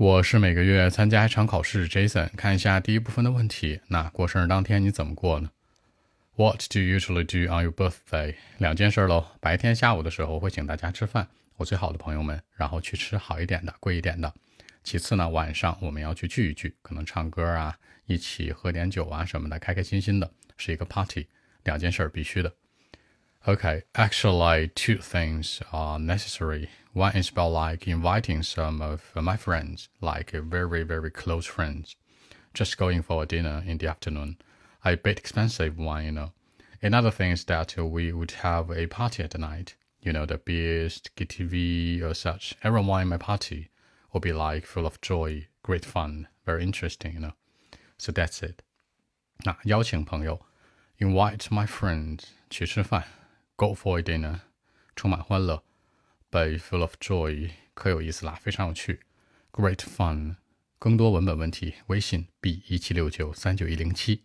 [0.00, 2.30] 我是每个月参加一场考试，Jason。
[2.34, 3.82] 看一下第一部分的问题。
[3.88, 5.50] 那过生日当天你怎么过呢
[6.36, 8.34] ？What do you usually do on your birthday？
[8.56, 9.26] 两件事喽。
[9.42, 14.32] 白天下午的时候会请大家吃饭，我最好的朋友们，然后去吃好一点的、贵一点的。
[14.82, 17.76] 其次呢，晚上我们要去聚一聚，可能唱歌啊，
[18.06, 21.26] 一起喝点酒啊什么的，开开心心的，是一个 party。
[21.64, 22.50] 两件事必须的。
[23.47, 26.69] Okay, actually, two things are necessary.
[26.93, 31.95] One is about like inviting some of my friends, like very, very close friends,
[32.53, 34.37] just going for a dinner in the afternoon.
[34.83, 36.31] A bit expensive one, you know.
[36.81, 39.75] Another thing is that we would have a party at night.
[40.01, 42.55] You know, the beers, KTV or such.
[42.63, 43.69] Everyone in my party
[44.11, 47.33] will be like full of joy, great fun, very interesting, you know.
[47.97, 48.61] So that's it.
[49.43, 50.45] 那邀请朋友，
[50.99, 53.05] invite my friends 去吃饭。
[53.60, 54.40] Go for a dinner，
[54.96, 55.62] 充满欢乐
[56.30, 59.00] ；Be full of joy，可有意思啦，非常有趣
[59.52, 60.36] ；Great fun，
[60.78, 64.22] 更多文本问题，微信 b 一七六九三九一零七。